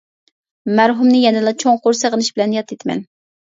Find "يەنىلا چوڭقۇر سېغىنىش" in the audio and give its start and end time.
1.25-2.33